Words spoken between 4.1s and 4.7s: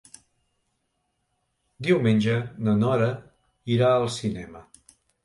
cinema.